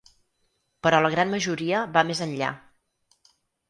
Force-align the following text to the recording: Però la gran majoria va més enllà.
Però 0.87 1.03
la 1.05 1.13
gran 1.17 1.33
majoria 1.35 1.85
va 2.01 2.07
més 2.11 2.27
enllà. 2.31 2.53